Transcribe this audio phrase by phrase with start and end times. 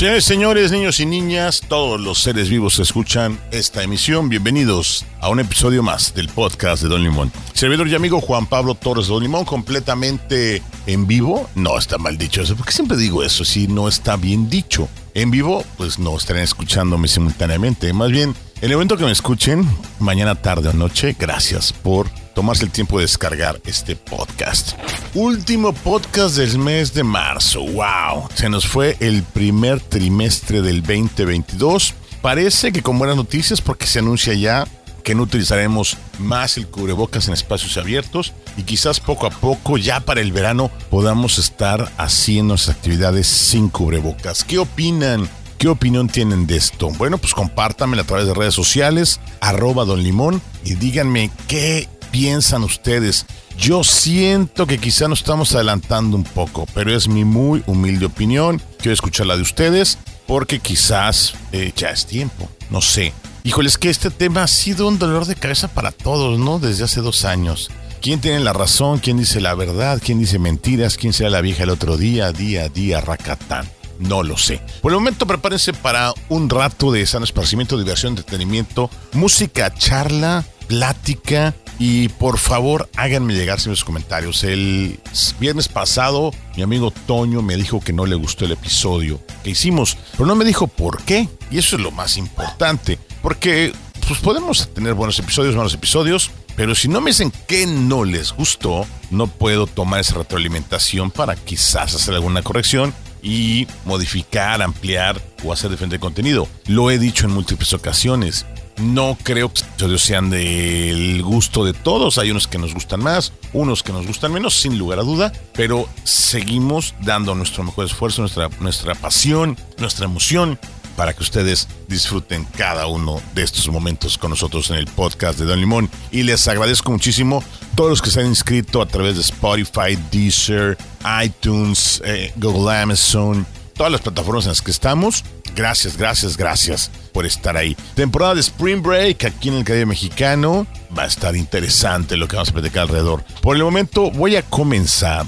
[0.00, 5.40] Señores, señores, niños y niñas, todos los seres vivos escuchan esta emisión, bienvenidos a un
[5.40, 7.30] episodio más del podcast de Don Limón.
[7.52, 11.50] Servidor y amigo Juan Pablo Torres de Don Limón, completamente en vivo.
[11.54, 14.88] No está mal dicho eso, porque siempre digo eso, si no está bien dicho.
[15.12, 17.92] En vivo, pues no estarán escuchándome simultáneamente.
[17.92, 22.08] Más bien, en el momento que me escuchen, mañana tarde o noche, gracias por
[22.40, 24.72] tomarse el tiempo de descargar este podcast.
[25.12, 27.60] Último podcast del mes de marzo.
[27.60, 28.30] ¡Wow!
[28.32, 31.92] Se nos fue el primer trimestre del 2022.
[32.22, 34.66] Parece que con buenas noticias porque se anuncia ya
[35.04, 40.00] que no utilizaremos más el cubrebocas en espacios abiertos y quizás poco a poco ya
[40.00, 44.44] para el verano podamos estar haciendo nuestras actividades sin cubrebocas.
[44.44, 45.28] ¿Qué opinan?
[45.58, 46.88] ¿Qué opinión tienen de esto?
[46.96, 52.62] Bueno, pues compártanmela a través de redes sociales, arroba Don Limón, y díganme qué piensan
[52.62, 53.26] ustedes.
[53.58, 58.60] Yo siento que quizá nos estamos adelantando un poco, pero es mi muy humilde opinión.
[58.78, 62.48] Quiero escuchar la de ustedes porque quizás eh, ya es tiempo.
[62.70, 63.12] No sé.
[63.42, 66.58] Híjoles, que este tema ha sido un dolor de cabeza para todos, ¿no?
[66.58, 67.70] Desde hace dos años.
[68.00, 68.98] ¿Quién tiene la razón?
[68.98, 70.00] ¿Quién dice la verdad?
[70.02, 70.96] ¿Quién dice mentiras?
[70.96, 72.32] ¿Quién será la vieja el otro día?
[72.32, 73.68] Día a día, racatán.
[73.98, 74.62] No lo sé.
[74.80, 81.52] Por el momento prepárense para un rato de sano esparcimiento, diversión, entretenimiento, música, charla, plática
[81.80, 84.44] y por favor háganme llegar sus comentarios.
[84.44, 85.00] El
[85.40, 89.98] viernes pasado mi amigo Toño me dijo que no le gustó el episodio que hicimos,
[90.12, 91.28] pero no me dijo por qué.
[91.50, 93.72] Y eso es lo más importante, porque
[94.06, 98.32] pues podemos tener buenos episodios, malos episodios, pero si no me dicen que no les
[98.32, 102.94] gustó, no puedo tomar esa retroalimentación para quizás hacer alguna corrección
[103.24, 106.46] y modificar, ampliar o hacer diferente contenido.
[106.68, 108.46] Lo he dicho en múltiples ocasiones.
[108.80, 112.18] No creo que los episodios sean del gusto de todos.
[112.18, 115.32] Hay unos que nos gustan más, unos que nos gustan menos, sin lugar a duda.
[115.54, 120.58] Pero seguimos dando nuestro mejor esfuerzo, nuestra, nuestra pasión, nuestra emoción
[121.00, 125.46] para que ustedes disfruten cada uno de estos momentos con nosotros en el podcast de
[125.46, 125.88] Don Limón.
[126.10, 127.42] Y les agradezco muchísimo
[127.74, 130.76] todos los que se han inscrito a través de Spotify, Deezer,
[131.24, 135.24] iTunes, eh, Google Amazon, todas las plataformas en las que estamos.
[135.54, 137.76] Gracias, gracias, gracias por estar ahí.
[137.94, 140.66] Temporada de Spring Break aquí en el Caribe Mexicano.
[140.96, 143.24] Va a estar interesante lo que vamos a platicar alrededor.
[143.42, 145.26] Por el momento voy a comenzar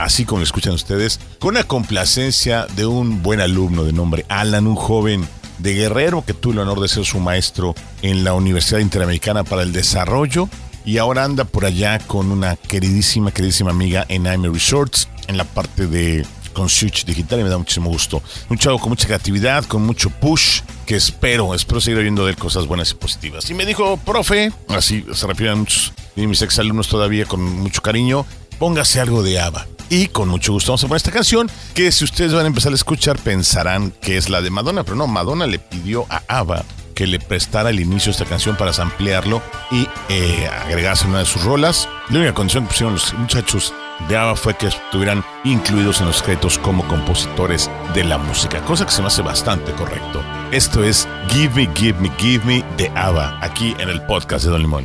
[0.00, 4.66] así como lo escuchan ustedes, con la complacencia de un buen alumno de nombre Alan,
[4.66, 5.28] un joven
[5.58, 9.62] de Guerrero que tuvo el honor de ser su maestro en la Universidad Interamericana para
[9.62, 10.48] el Desarrollo
[10.86, 15.44] y ahora anda por allá con una queridísima, queridísima amiga en Aime Resorts en la
[15.44, 18.22] parte de concierge digital y me da muchísimo gusto.
[18.48, 22.36] Un chavo con mucha creatividad, con mucho push, que espero, espero seguir oyendo de él
[22.36, 23.48] cosas buenas y positivas.
[23.50, 28.26] Y me dijo, profe, así se refieren muchos de mis exalumnos todavía con mucho cariño,
[28.58, 29.66] póngase algo de ABBA.
[29.88, 32.70] Y con mucho gusto vamos a poner esta canción que si ustedes van a empezar
[32.70, 36.64] a escuchar pensarán que es la de Madonna, pero no, Madonna le pidió a ABBA
[36.94, 41.24] que le prestara el inicio de esta canción para ampliarlo y eh, agregarse una de
[41.24, 41.88] sus rolas.
[42.10, 43.72] La única condición que pusieron los muchachos
[44.08, 48.84] de ABBA fue que estuvieran incluidos en los créditos como compositores de la música, cosa
[48.86, 50.22] que se me hace bastante correcto.
[50.52, 54.50] Esto es Give Me, Give Me, Give Me de ABBA, aquí en el podcast de
[54.50, 54.84] Don Limón.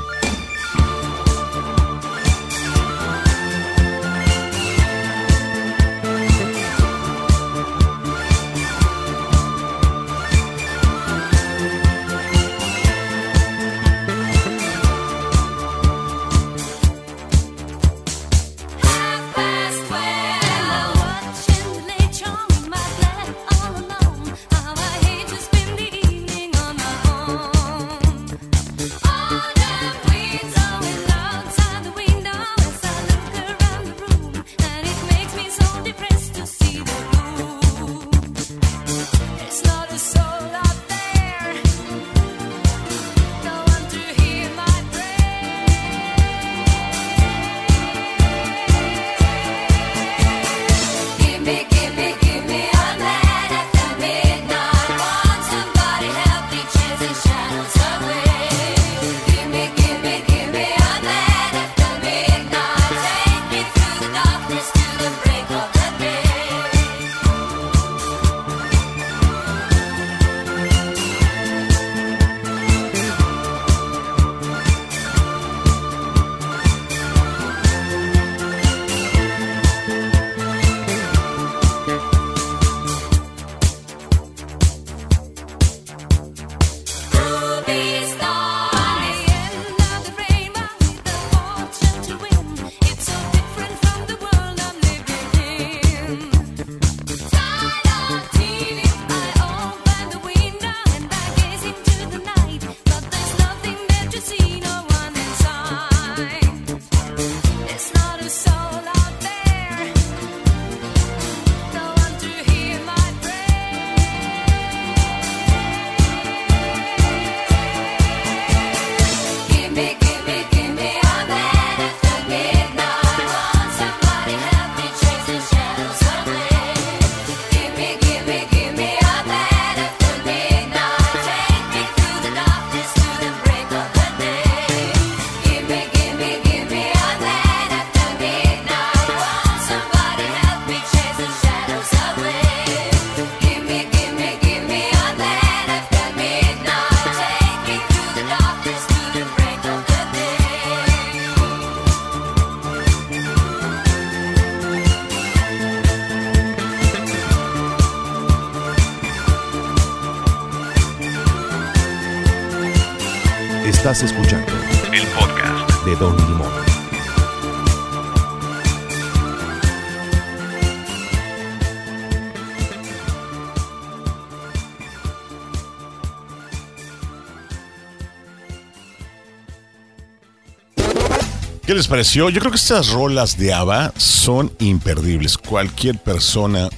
[181.65, 182.29] ¿Qué les pareció?
[182.29, 185.35] Yo creo que estas rolas de ABBA son imperdibles.
[185.35, 186.69] Cualquier persona,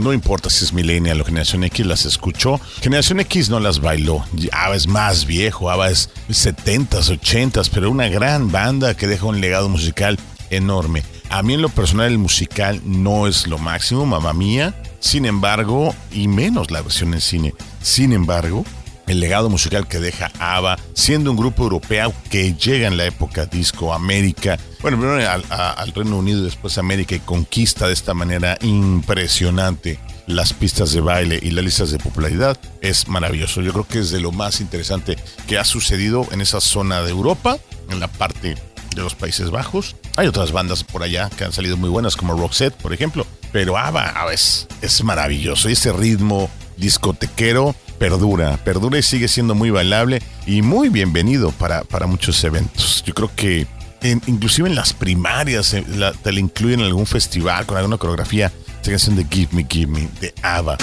[0.00, 2.58] no importa si es millennial o generación X, las escuchó.
[2.80, 4.24] Generación X no las bailó.
[4.52, 9.42] ABBA es más viejo, ABBA es 70s, 80s, pero una gran banda que deja un
[9.42, 10.18] legado musical
[10.48, 11.02] enorme.
[11.28, 14.74] A mí en lo personal el musical no es lo máximo, mamá mía.
[14.98, 17.54] Sin embargo, y menos la versión en cine.
[17.82, 18.64] Sin embargo,
[19.12, 23.46] el legado musical que deja ABBA, siendo un grupo europeo que llega en la época
[23.46, 30.00] disco América, bueno, primero al, Reino Unido después América y conquista de esta manera impresionante
[30.26, 33.60] las pistas de baile y las listas de popularidad, es maravilloso.
[33.60, 35.16] Yo creo que es de lo más interesante
[35.46, 37.58] que ha sucedido en esa zona de Europa,
[37.90, 38.54] en la parte
[38.94, 39.96] de los Países Bajos.
[40.16, 43.76] Hay otras bandas por allá que han salido muy buenas, como Roxette, por ejemplo, pero
[43.76, 45.68] ABBA es, es maravilloso.
[45.68, 46.48] Y ese ritmo
[46.82, 53.04] discotequero perdura, perdura y sigue siendo muy bailable y muy bienvenido para, para muchos eventos.
[53.06, 53.68] Yo creo que
[54.02, 55.84] en, inclusive en las primarias eh,
[56.22, 58.50] te la incluyen en algún festival con alguna coreografía.
[58.76, 60.78] Esta canción de Give Me, Give Me, de ABBA.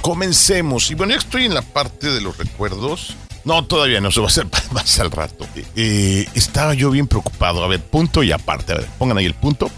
[0.00, 0.90] Comencemos.
[0.90, 3.14] Y bueno, ya estoy en la parte de los recuerdos.
[3.44, 5.46] No, todavía no, eso va a ser más al rato.
[5.76, 7.62] Eh, estaba yo bien preocupado.
[7.62, 8.72] A ver, punto y aparte.
[8.72, 9.70] A ver, pongan ahí el punto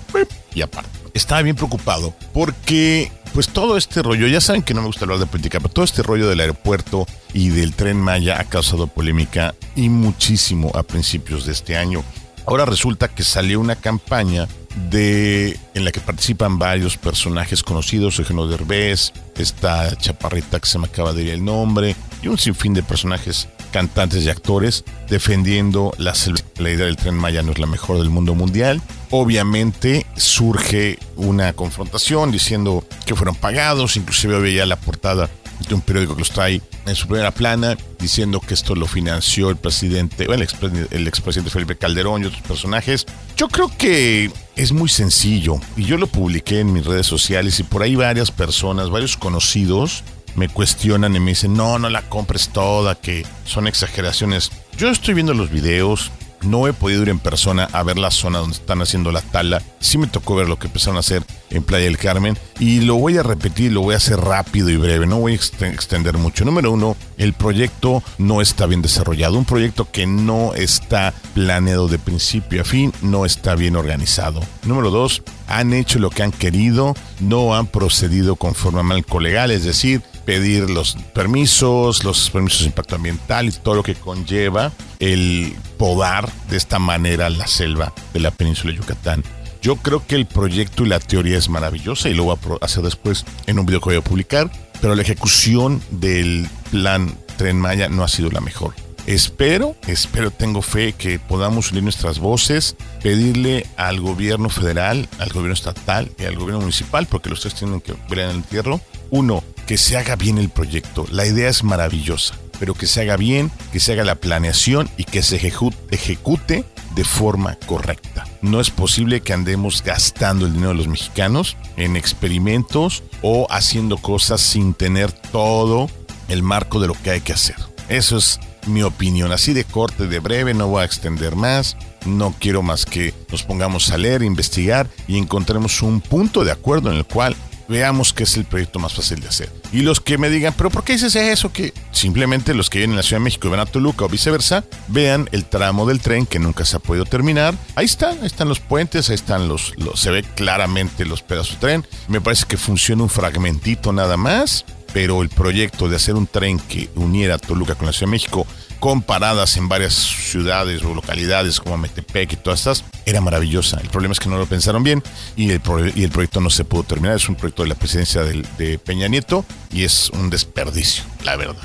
[0.54, 0.90] y aparte.
[1.12, 5.18] Estaba bien preocupado porque pues todo este rollo, ya saben que no me gusta hablar
[5.18, 9.56] de política, pero todo este rollo del aeropuerto y del tren Maya ha causado polémica
[9.74, 12.04] y muchísimo a principios de este año.
[12.46, 14.46] Ahora resulta que salió una campaña
[14.90, 20.86] de en la que participan varios personajes conocidos, Eugenio Derbez, esta chaparrita que se me
[20.86, 26.14] acaba de ir el nombre, y un sinfín de personajes cantantes y actores defendiendo la,
[26.58, 28.80] la idea del tren Maya no es la mejor del mundo mundial.
[29.10, 35.28] Obviamente surge una confrontación diciendo que fueron pagados, inclusive veía la portada
[35.68, 39.50] de un periódico que los trae en su primera plana diciendo que esto lo financió
[39.50, 40.54] el presidente, el, ex,
[40.92, 43.06] el expresidente Felipe Calderón y otros personajes.
[43.36, 47.64] Yo creo que es muy sencillo y yo lo publiqué en mis redes sociales y
[47.64, 50.04] por ahí varias personas, varios conocidos
[50.34, 54.50] me cuestionan y me dicen, no, no la compres toda, que son exageraciones.
[54.76, 56.10] Yo estoy viendo los videos,
[56.44, 59.62] no he podido ir en persona a ver la zona donde están haciendo la tala.
[59.80, 62.96] Sí me tocó ver lo que empezaron a hacer en Playa del Carmen y lo
[62.96, 66.44] voy a repetir, lo voy a hacer rápido y breve, no voy a extender mucho.
[66.44, 71.98] Número uno, el proyecto no está bien desarrollado, un proyecto que no está planeado de
[71.98, 74.40] principio a fin, no está bien organizado.
[74.64, 79.50] Número dos, han hecho lo que han querido, no han procedido conforme al marco legal,
[79.50, 84.72] es decir, pedir los permisos, los permisos de impacto ambiental y todo lo que conlleva
[84.98, 89.22] el podar de esta manera la selva de la península de Yucatán.
[89.62, 92.82] Yo creo que el proyecto y la teoría es maravillosa y lo voy a hacer
[92.82, 94.50] después en un video que voy a publicar,
[94.80, 98.74] pero la ejecución del plan Tren Maya no ha sido la mejor.
[99.06, 105.52] Espero, espero, tengo fe que podamos unir nuestras voces, pedirle al gobierno federal, al gobierno
[105.52, 108.80] estatal y al gobierno municipal, porque los tres tienen que ver en el entierro.
[109.10, 111.06] Uno, que se haga bien el proyecto.
[111.10, 115.04] La idea es maravillosa, pero que se haga bien, que se haga la planeación y
[115.04, 118.24] que se ejecute de forma correcta.
[118.40, 123.98] No es posible que andemos gastando el dinero de los mexicanos en experimentos o haciendo
[123.98, 125.88] cosas sin tener todo
[126.28, 127.56] el marco de lo que hay que hacer.
[127.88, 129.32] Eso es mi opinión.
[129.32, 131.76] Así de corte, de breve, no voy a extender más.
[132.06, 136.90] No quiero más que nos pongamos a leer, investigar y encontremos un punto de acuerdo
[136.90, 137.34] en el cual
[137.68, 139.50] veamos que es el proyecto más fácil de hacer.
[139.72, 141.52] Y los que me digan, pero ¿por qué dices eso?
[141.52, 144.08] Que simplemente los que vienen en la Ciudad de México y van a Toluca o
[144.08, 147.54] viceversa, vean el tramo del tren que nunca se ha podido terminar.
[147.74, 151.54] Ahí están, ahí están los puentes, ahí están los, los se ve claramente los pedazos
[151.54, 151.86] de tren.
[152.08, 154.64] Me parece que funciona un fragmentito nada más
[154.94, 158.46] pero el proyecto de hacer un tren que uniera Toluca con la Ciudad de México,
[158.78, 163.80] comparadas en varias ciudades o localidades como Metepec y todas estas, era maravillosa.
[163.80, 165.02] El problema es que no lo pensaron bien
[165.36, 165.60] y el,
[165.96, 167.16] y el proyecto no se pudo terminar.
[167.16, 171.62] Es un proyecto de la presidencia de, Peña Nieto y es un desperdicio, la verdad.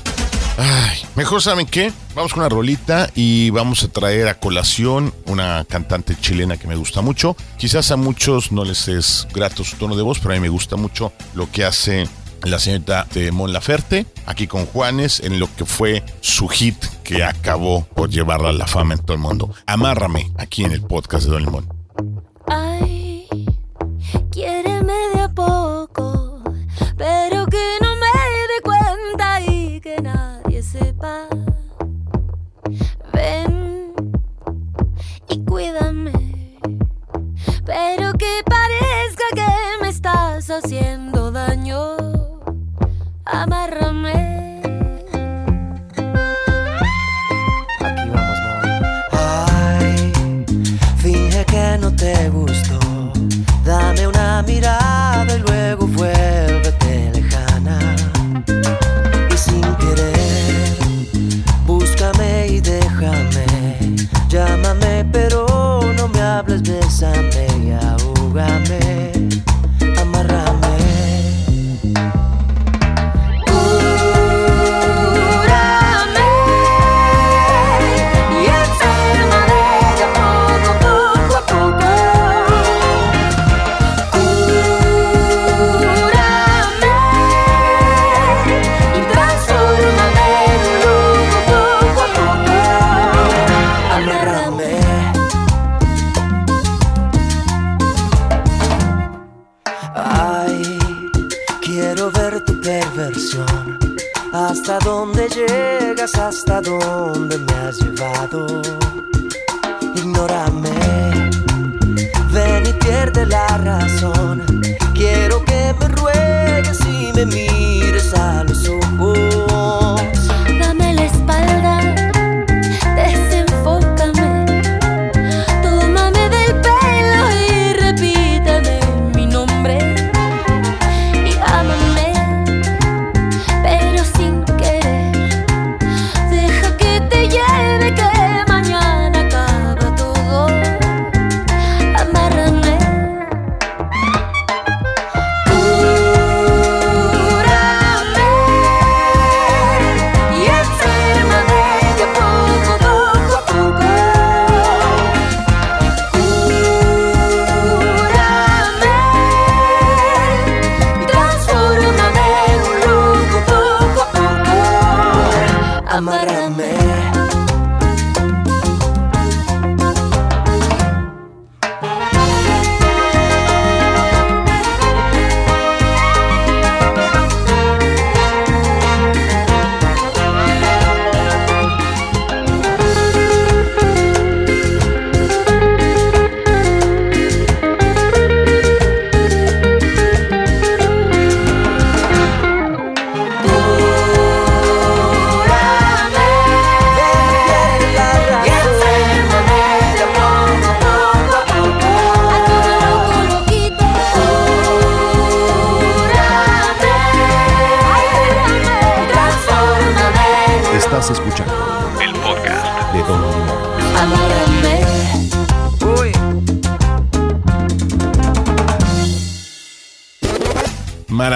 [1.14, 6.16] Mejor saben qué, vamos con una rolita y vamos a traer a colación una cantante
[6.20, 7.36] chilena que me gusta mucho.
[7.58, 10.48] Quizás a muchos no les es grato su tono de voz, pero a mí me
[10.48, 12.08] gusta mucho lo que hace
[12.44, 17.24] la señorita de Mon Laferte, aquí con Juanes, en lo que fue su hit que
[17.24, 19.54] acabó por llevarla a la fama en todo el mundo.
[19.66, 21.79] Amárrame, aquí en el podcast de Don Limón.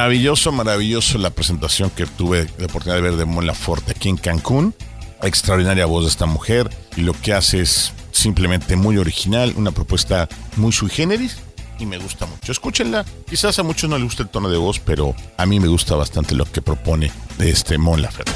[0.04, 4.18] Maravilloso, maravilloso la presentación que tuve la oportunidad de ver de Mon Laferte aquí en
[4.18, 4.74] Cancún.
[5.22, 10.28] Extraordinaria voz de esta mujer y lo que hace es simplemente muy original, una propuesta
[10.56, 11.38] muy sui generis
[11.78, 12.52] y me gusta mucho.
[12.52, 15.68] Escúchenla, quizás a muchos no les guste el tono de voz, pero a mí me
[15.68, 18.30] gusta bastante lo que propone de este Mon Laferte.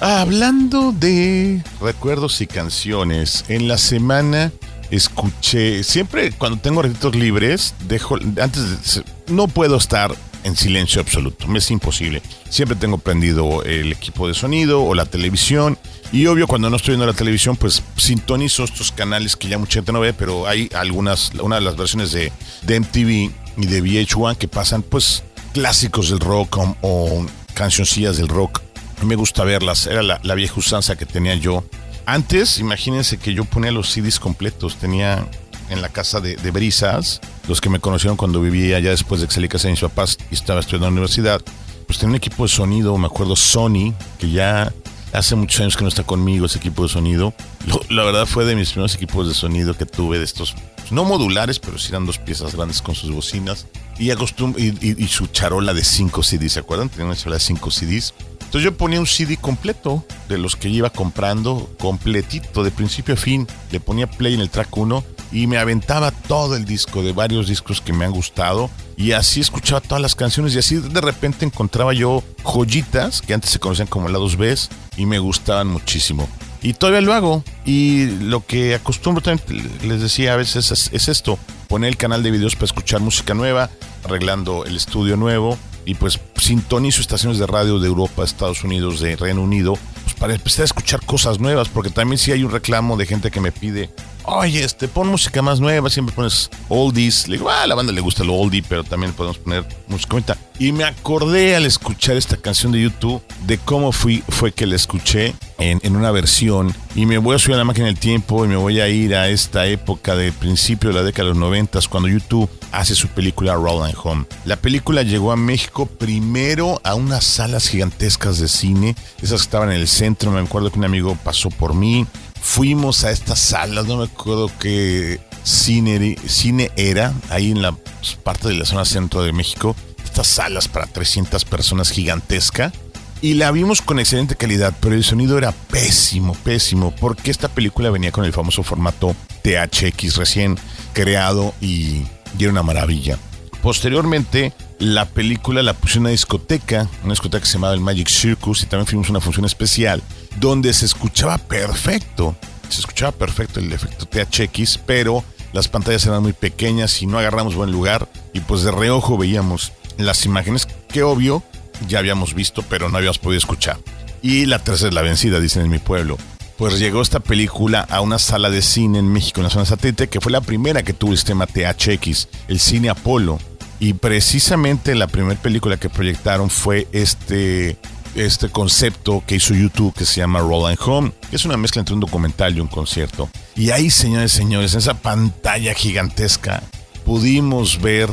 [0.00, 4.50] Hablando de recuerdos y canciones, en la semana
[4.90, 11.46] escuché, siempre cuando tengo ratitos libres, dejo, antes de, no puedo estar en silencio absoluto,
[11.46, 12.22] me es imposible.
[12.48, 15.78] Siempre tengo prendido el equipo de sonido o la televisión
[16.12, 19.74] y obvio cuando no estoy viendo la televisión pues sintonizo estos canales que ya mucha
[19.74, 22.32] gente no ve, pero hay algunas, una de las versiones de,
[22.66, 25.22] MTV y de VH1 que pasan pues
[25.52, 28.60] clásicos del rock o, cancioncillas del rock.
[29.04, 31.64] Me gusta verlas, era la, la vieja usanza que tenía yo.
[32.06, 35.28] Antes, imagínense que yo ponía los CDs completos, tenía
[35.72, 39.26] en la casa de, de Brisas, los que me conocieron cuando vivía allá después de
[39.26, 41.40] que salí casa de mis papás y estaba estudiando en la universidad,
[41.86, 44.72] pues tenía un equipo de sonido, me acuerdo Sony, que ya
[45.12, 47.34] hace muchos años que no está conmigo ese equipo de sonido.
[47.66, 50.54] Lo- la verdad fue de mis primeros equipos de sonido que tuve de estos,
[50.90, 53.66] no modulares, pero sí eran dos piezas grandes con sus bocinas
[53.98, 56.88] y, acostum y, y- y su charola de 5 CDs, ¿se acuerdan?
[56.88, 58.14] Tenía una charola de 5 CDs.
[58.52, 63.16] Entonces yo ponía un CD completo de los que iba comprando, completito, de principio a
[63.16, 63.48] fin.
[63.70, 67.48] Le ponía play en el track 1 y me aventaba todo el disco de varios
[67.48, 68.68] discos que me han gustado.
[68.94, 73.48] Y así escuchaba todas las canciones y así de repente encontraba yo joyitas que antes
[73.48, 74.54] se conocían como lados B
[74.98, 76.28] y me gustaban muchísimo.
[76.60, 77.42] Y todavía lo hago.
[77.64, 81.38] Y lo que acostumbro también, les decía a veces, es, es esto.
[81.68, 83.70] Poner el canal de videos para escuchar música nueva,
[84.04, 85.56] arreglando el estudio nuevo.
[85.84, 90.34] Y pues sintonizo estaciones de radio de Europa, Estados Unidos, de Reino Unido, pues para
[90.34, 93.52] empezar a escuchar cosas nuevas, porque también sí hay un reclamo de gente que me
[93.52, 93.90] pide,
[94.24, 97.28] oye, este, pon música más nueva, siempre pones oldies.
[97.28, 100.12] Le digo, ah, a la banda le gusta lo oldie, pero también podemos poner música
[100.12, 100.38] bonita.
[100.58, 104.76] Y me acordé al escuchar esta canción de YouTube de cómo fui, fue que la
[104.76, 106.74] escuché en, en una versión.
[106.94, 109.14] Y me voy a subir a la máquina del tiempo y me voy a ir
[109.14, 113.08] a esta época de principio de la década de los noventas, cuando YouTube hace su
[113.08, 114.24] película Roland Home.
[114.44, 119.70] La película llegó a México primero a unas salas gigantescas de cine, esas que estaban
[119.70, 120.30] en el centro.
[120.30, 122.06] Me acuerdo que un amigo pasó por mí.
[122.40, 127.76] Fuimos a estas salas, no me acuerdo qué cine, cine era, ahí en la
[128.24, 129.76] parte de la zona centro de México.
[130.04, 132.72] Estas salas para 300 personas gigantesca.
[133.20, 137.88] Y la vimos con excelente calidad, pero el sonido era pésimo, pésimo, porque esta película
[137.90, 140.58] venía con el famoso formato THX recién
[140.92, 142.02] creado y,
[142.38, 143.18] y era una maravilla.
[143.62, 148.08] Posteriormente, la película la puse en una discoteca, una discoteca que se llamaba el Magic
[148.08, 150.02] Circus, y también fuimos una función especial,
[150.40, 152.34] donde se escuchaba perfecto,
[152.68, 157.54] se escuchaba perfecto el efecto THX, pero las pantallas eran muy pequeñas y no agarramos
[157.54, 161.44] buen lugar, y pues de reojo veíamos las imágenes que obvio
[161.86, 163.78] ya habíamos visto, pero no habíamos podido escuchar.
[164.22, 166.16] Y la tercera es la vencida, dicen en mi pueblo.
[166.62, 170.08] Pues llegó esta película a una sala de cine en México, en la zona satélite,
[170.08, 173.40] que fue la primera que tuvo el sistema THX, el cine Apolo.
[173.80, 177.78] Y precisamente la primera película que proyectaron fue este,
[178.14, 181.80] este concepto que hizo YouTube que se llama Roll and Home, que es una mezcla
[181.80, 183.28] entre un documental y un concierto.
[183.56, 186.62] Y ahí, señores y señores, en esa pantalla gigantesca,
[187.04, 188.08] pudimos ver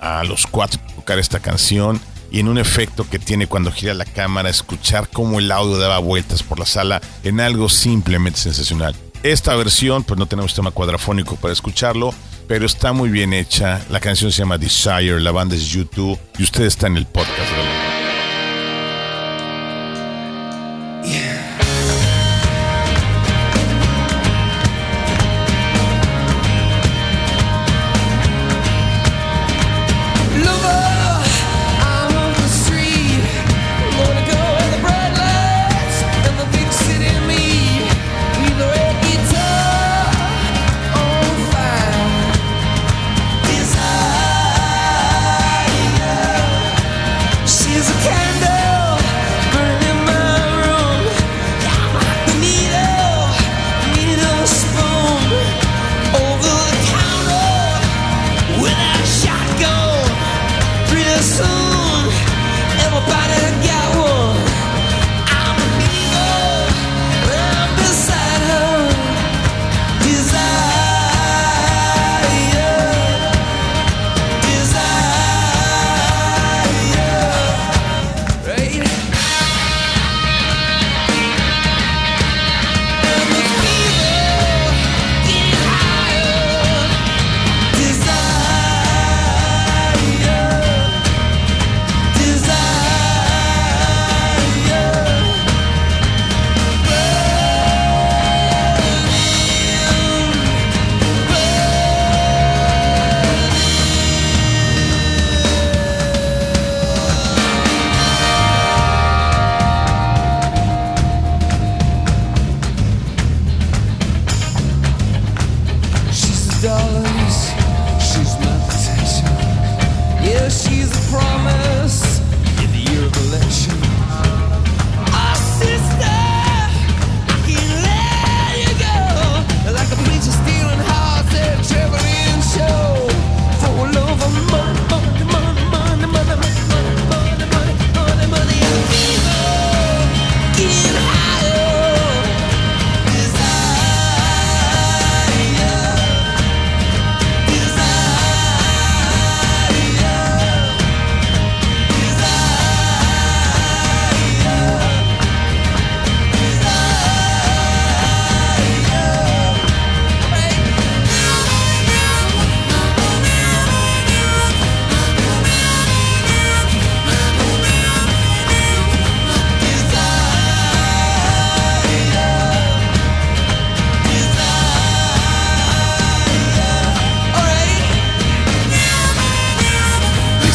[0.00, 2.00] a los cuatro tocar esta canción
[2.32, 5.98] y en un efecto que tiene cuando gira la cámara, escuchar cómo el audio daba
[5.98, 8.96] vueltas por la sala en algo simplemente sensacional.
[9.22, 12.12] Esta versión, pues no tenemos sistema cuadrafónico para escucharlo,
[12.48, 13.84] pero está muy bien hecha.
[13.90, 17.38] La canción se llama Desire, la banda es YouTube y usted está en el podcast.
[17.38, 17.91] ¿verdad?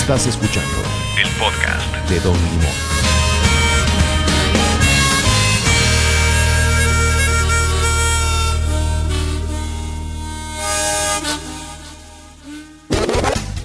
[0.08, 0.70] Estás escuchando
[1.22, 2.10] El podcast.
[2.10, 2.72] de Don Limón.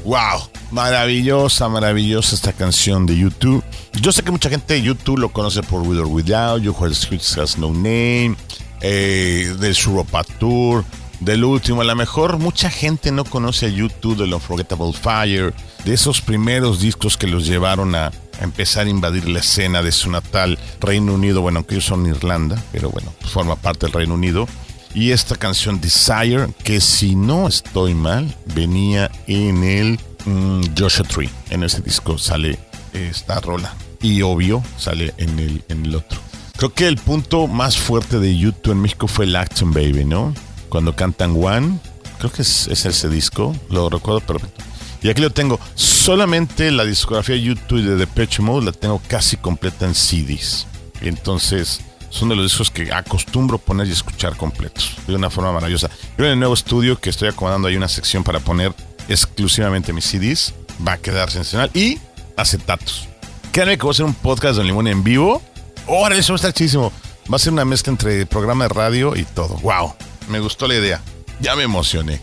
[0.03, 3.63] Wow, maravillosa, maravillosa esta canción de YouTube.
[4.01, 7.39] Yo sé que mucha gente de YouTube lo conoce por With or Without You, Streets
[7.39, 8.35] Has No Name,
[8.81, 10.85] eh, del Suropa Tour,
[11.25, 11.81] del último.
[11.81, 15.55] A lo mejor mucha gente no conoce a YouTube del Unforgettable Fire,
[15.85, 20.11] de esos primeros discos que los llevaron a, empezar a invadir la escena de su
[20.11, 21.43] natal Reino Unido.
[21.43, 24.49] Bueno, aunque ellos son Irlanda, pero bueno, forma parte del Reino Unido.
[24.95, 31.31] Y esta canción Desire, que si no estoy mal, venía en el mm, Joshua Tree.
[31.51, 32.59] En ese disco sale
[32.93, 33.75] esta rola.
[34.03, 36.21] Y obvio, sale en el, en el otro.
[36.57, 40.35] Creo que el punto más fuerte de YouTube en México fue el Action Baby, ¿no?
[40.73, 41.79] Cuando cantan One,
[42.17, 44.65] creo que es, es ese disco, lo recuerdo perfecto.
[45.03, 45.61] Y aquí lo tengo.
[45.75, 50.67] Solamente la discografía YouTube de Depeche Mode la tengo casi completa en CDs.
[51.03, 54.97] Entonces, son de los discos que acostumbro poner y escuchar completos.
[55.07, 55.91] De una forma maravillosa.
[56.17, 58.73] Yo en el nuevo estudio que estoy acomodando hay una sección para poner
[59.11, 60.55] exclusivamente mis CDs.
[60.89, 61.71] Va a quedar sensacional.
[61.75, 61.99] Y
[62.39, 63.09] acetatos.
[63.53, 65.43] Créanme que voy a hacer un podcast de Limón en vivo.
[65.87, 66.91] Ahora eso va a estar chidísimo.
[67.31, 69.59] Va a ser una mezcla entre programa de radio y todo.
[69.59, 69.95] ¡Wow!
[70.29, 71.01] Me gustó la idea.
[71.41, 72.21] Ya me emocioné.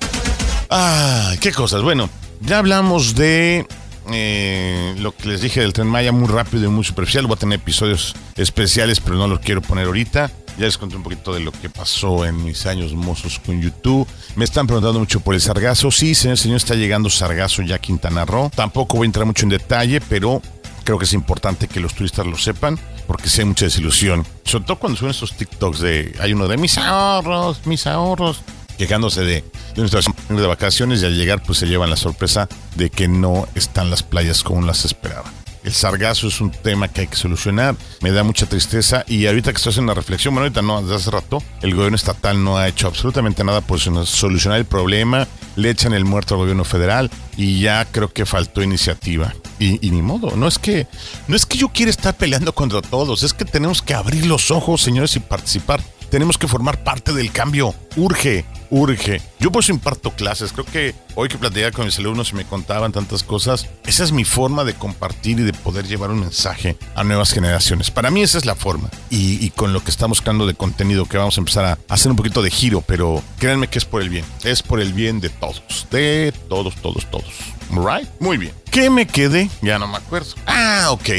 [0.70, 1.82] ¡Ay, qué cosas!
[1.82, 2.10] Bueno,
[2.42, 3.66] ya hablamos de
[4.12, 7.28] eh, lo que les dije del tren Maya muy rápido y muy superficial.
[7.28, 10.32] Voy a tener episodios especiales, pero no los quiero poner ahorita.
[10.58, 14.08] Ya les conté un poquito de lo que pasó en mis años mozos con YouTube.
[14.36, 15.90] Me están preguntando mucho por el sargazo.
[15.90, 18.52] Sí, señor, señor, está llegando sargazo ya Quintana Roo.
[18.54, 20.42] Tampoco voy a entrar mucho en detalle, pero
[20.84, 24.24] creo que es importante que los turistas lo sepan, porque sí hay mucha desilusión.
[24.44, 28.44] Sobre todo cuando suben esos TikToks de, hay uno de mis ahorros, mis ahorros,
[28.78, 29.44] quejándose de,
[29.74, 33.48] de nuestras de vacaciones y al llegar pues se llevan la sorpresa de que no
[33.56, 35.34] están las playas como las esperaban.
[35.64, 37.76] El sargazo es un tema que hay que solucionar.
[38.02, 39.04] Me da mucha tristeza.
[39.08, 41.96] Y ahorita que estoy haciendo una reflexión, bueno, ahorita no, desde hace rato, el gobierno
[41.96, 45.28] estatal no ha hecho absolutamente nada por solucionar el problema.
[45.56, 49.34] Le echan el muerto al gobierno federal y ya creo que faltó iniciativa.
[49.60, 50.88] Y, ni modo, no es que
[51.28, 54.52] no es que yo quiera estar peleando contra todos, es que tenemos que abrir los
[54.52, 55.82] ojos, señores, y participar.
[56.10, 57.76] Tenemos que formar parte del cambio.
[57.96, 59.22] Urge, urge.
[59.40, 60.52] Yo por eso imparto clases.
[60.52, 64.12] Creo que hoy que platicaba con mis alumnos y me contaban tantas cosas, esa es
[64.12, 67.92] mi forma de compartir y de poder llevar un mensaje a nuevas generaciones.
[67.92, 68.90] Para mí esa es la forma.
[69.10, 72.10] Y, y con lo que estamos creando de contenido, que vamos a empezar a hacer
[72.10, 74.26] un poquito de giro, pero créanme que es por el bien.
[74.44, 75.88] Es por el bien de todos.
[75.92, 77.34] De todos, todos, todos.
[77.72, 78.10] Right?
[78.20, 78.54] Muy bien.
[78.72, 79.50] ¿Qué me quedé?
[79.62, 80.34] Ya no me acuerdo.
[80.48, 81.10] Ah, ok.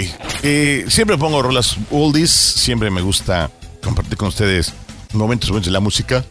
[0.43, 2.31] Eh, siempre pongo rolas oldies.
[2.31, 3.51] Siempre me gusta
[3.83, 4.73] compartir con ustedes
[5.13, 6.25] momentos buenos de la música,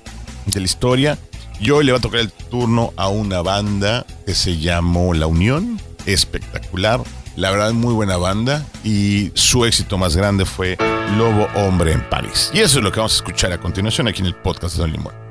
[0.46, 1.18] de la historia.
[1.60, 5.28] Y hoy le va a tocar el turno a una banda que se llamó La
[5.28, 5.80] Unión.
[6.06, 7.02] Espectacular.
[7.36, 8.66] La verdad, muy buena banda.
[8.84, 10.78] Y su éxito más grande fue
[11.18, 12.52] Lobo Hombre en París.
[12.54, 14.82] Y eso es lo que vamos a escuchar a continuación aquí en el podcast de
[14.82, 15.29] Don Limón.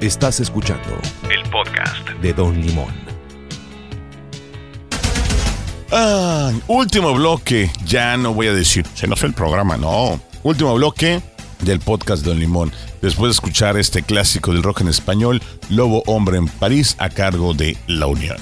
[0.00, 0.96] Estás escuchando
[1.28, 2.08] el podcast.
[2.22, 2.94] de Don Limón.
[5.90, 7.68] Ah, último bloque.
[7.84, 10.20] Ya no voy a decir, se nos fue el programa, no.
[10.44, 11.20] Último bloque
[11.62, 12.72] del podcast de Don Limón.
[13.02, 17.52] Después de escuchar este clásico del rock en español, Lobo Hombre en París, a cargo
[17.52, 18.36] de La Unión.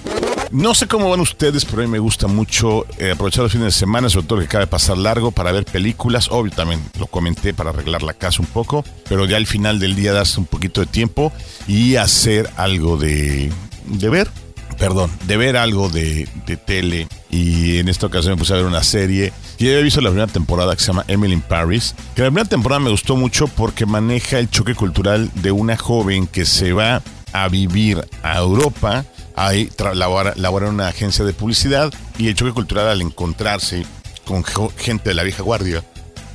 [0.52, 3.66] No sé cómo van ustedes, pero a mí me gusta mucho eh, aprovechar los fines
[3.66, 6.28] de semana, sobre todo que acaba de pasar largo, para ver películas.
[6.30, 9.96] Obvio, también lo comenté para arreglar la casa un poco, pero ya al final del
[9.96, 11.32] día darse un poquito de tiempo
[11.66, 13.52] y hacer algo de,
[13.86, 14.30] de ver
[14.78, 18.66] perdón, de ver algo de, de tele y en esta ocasión me puse a ver
[18.66, 22.22] una serie y había visto la primera temporada que se llama Emily in Paris, que
[22.22, 26.44] la primera temporada me gustó mucho porque maneja el choque cultural de una joven que
[26.44, 29.04] se va a vivir a Europa,
[29.36, 33.86] ahí labora, en una agencia de publicidad y el choque cultural al encontrarse
[34.24, 34.42] con
[34.76, 35.84] gente de la vieja guardia,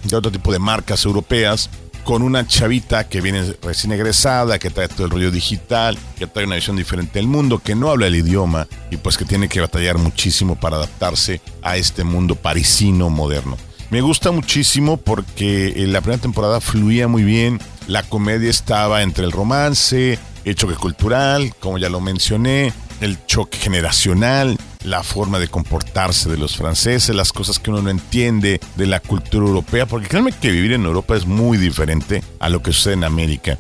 [0.04, 1.70] de otro tipo de marcas europeas,
[2.06, 6.46] con una chavita que viene recién egresada, que trae todo el rollo digital, que trae
[6.46, 9.62] una visión diferente del mundo, que no habla el idioma y pues que tiene que
[9.62, 13.58] batallar muchísimo para adaptarse a este mundo parisino moderno.
[13.90, 19.26] Me gusta muchísimo porque en la primera temporada fluía muy bien, la comedia estaba entre
[19.26, 25.48] el romance, el choque cultural, como ya lo mencioné, el choque generacional, la forma de
[25.48, 30.08] comportarse de los franceses, las cosas que uno no entiende de la cultura europea, porque
[30.08, 33.58] créanme que vivir en Europa es muy diferente a lo que sucede en América.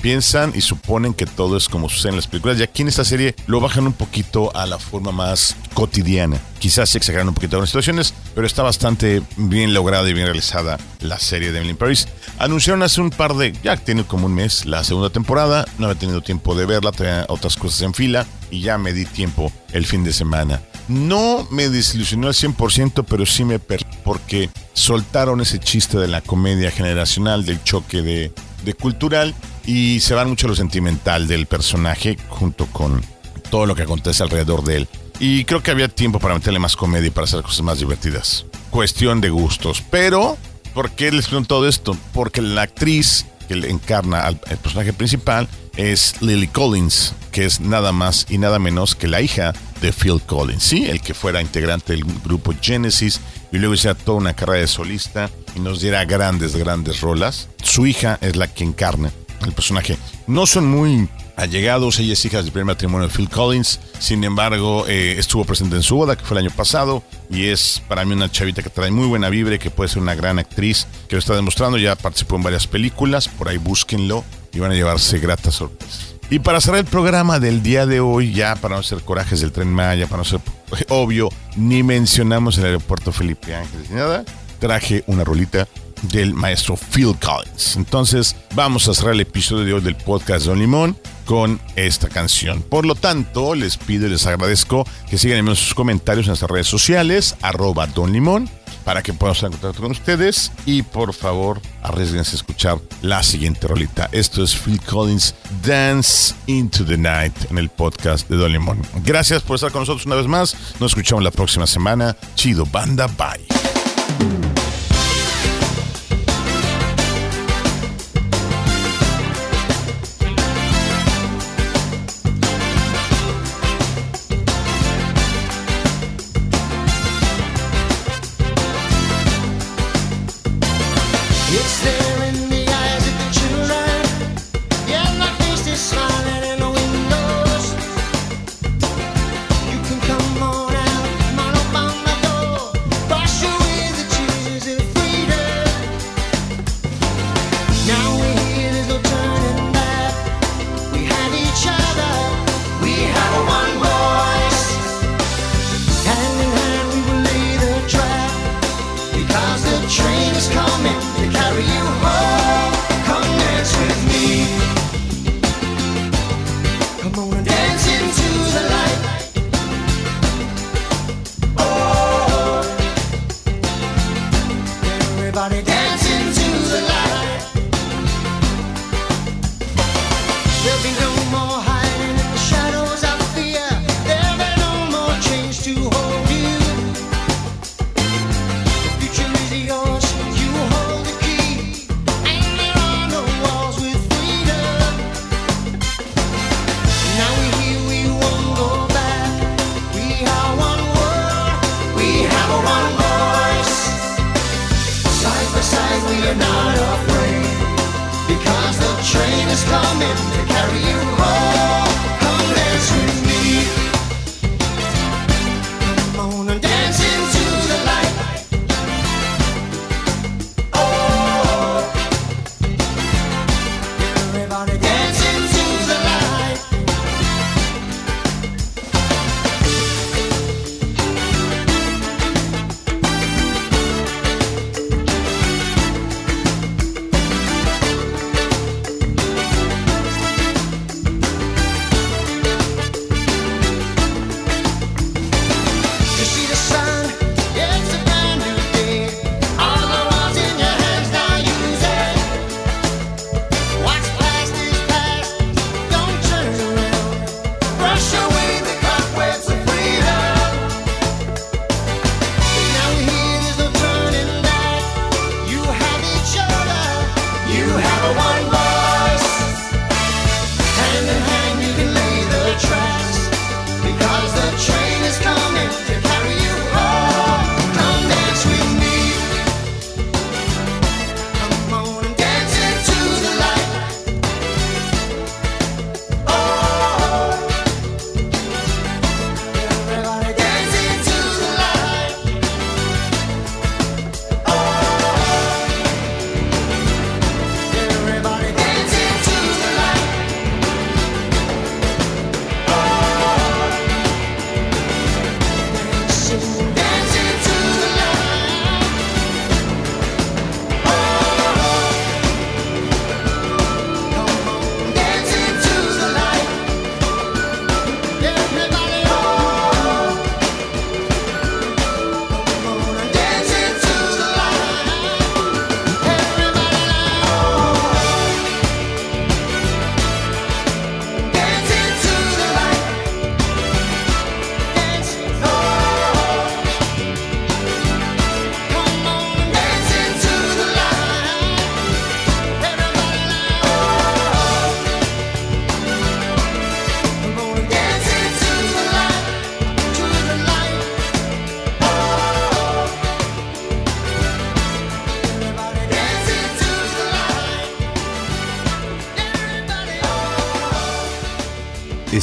[0.00, 3.04] Piensan y suponen que todo es como sucede en las películas, y aquí en esta
[3.04, 6.40] serie lo bajan un poquito a la forma más cotidiana.
[6.58, 10.78] Quizás se exageran un poquito algunas situaciones, pero está bastante bien lograda y bien realizada
[11.00, 12.08] la serie de Emily in Paris.
[12.38, 15.64] Anunciaron hace un par de, ya tiene como un mes, la segunda temporada.
[15.78, 19.04] No había tenido tiempo de verla, tenía otras cosas en fila y ya me di
[19.04, 20.60] tiempo el fin de semana.
[20.88, 26.22] No me desilusionó al 100%, pero sí me per porque soltaron ese chiste de la
[26.22, 28.32] comedia generacional, del choque de,
[28.64, 29.34] de cultural
[29.66, 33.02] y se van mucho lo sentimental del personaje junto con
[33.50, 34.88] todo lo que acontece alrededor de él.
[35.20, 38.46] Y creo que había tiempo para meterle más comedia y para hacer cosas más divertidas.
[38.70, 39.82] Cuestión de gustos.
[39.90, 40.38] Pero,
[40.74, 41.96] ¿por qué les pregunto todo esto?
[42.12, 48.26] Porque la actriz que encarna al personaje principal es Lily Collins, que es nada más
[48.28, 50.86] y nada menos que la hija de Phil Collins, ¿sí?
[50.86, 53.20] El que fuera integrante del grupo Genesis
[53.52, 57.48] y luego hiciera toda una carrera de solista y nos diera grandes, grandes rolas.
[57.62, 59.12] Su hija es la que encarna
[59.46, 59.96] el personaje.
[60.26, 64.84] No son muy allegados, ella es hija del primer matrimonio de Phil Collins, sin embargo
[64.88, 68.14] eh, estuvo presente en su boda, que fue el año pasado, y es para mí
[68.14, 71.14] una chavita que trae muy buena vibra y que puede ser una gran actriz, que
[71.14, 74.24] lo está demostrando, ya participó en varias películas, por ahí búsquenlo
[74.58, 76.16] y van a llevarse gratas sorpresas.
[76.30, 79.52] Y para cerrar el programa del día de hoy, ya para no hacer corajes del
[79.52, 80.40] tren Maya, para no ser
[80.88, 84.24] obvio, ni mencionamos el aeropuerto Felipe Ángeles ni nada,
[84.58, 85.68] traje una rolita
[86.02, 87.76] del maestro Phil Collins.
[87.76, 92.62] Entonces, vamos a cerrar el episodio de hoy del podcast Don Limón con esta canción.
[92.62, 96.50] Por lo tanto, les pido y les agradezco que sigan enviando sus comentarios en nuestras
[96.50, 98.50] redes sociales, arroba Don Limón,
[98.88, 100.50] para que podamos estar en contacto con ustedes.
[100.64, 104.08] Y por favor, arriesguense a escuchar la siguiente rolita.
[104.12, 108.80] Esto es Phil Collins, Dance into the Night, en el podcast de Don Limón.
[109.04, 110.56] Gracias por estar con nosotros una vez más.
[110.80, 112.16] Nos escuchamos la próxima semana.
[112.34, 113.57] Chido, banda, bye.